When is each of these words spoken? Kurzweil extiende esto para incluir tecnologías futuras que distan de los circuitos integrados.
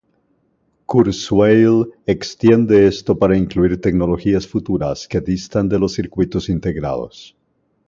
Kurzweil 0.87 1.91
extiende 2.07 2.87
esto 2.87 3.19
para 3.19 3.37
incluir 3.37 3.79
tecnologías 3.79 4.47
futuras 4.47 5.07
que 5.07 5.21
distan 5.21 5.69
de 5.69 5.77
los 5.77 5.93
circuitos 5.93 6.49
integrados. 6.49 7.37